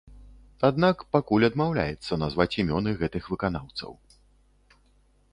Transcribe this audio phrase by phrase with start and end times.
[0.67, 3.91] Аднак пакуль адмаўляецца назваць імёны гэтых выканаўцаў.